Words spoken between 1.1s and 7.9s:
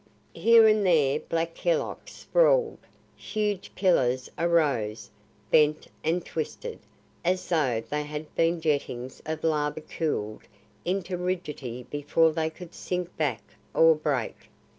black hillocks sprawled; huge pillars arose, bent and twisted as though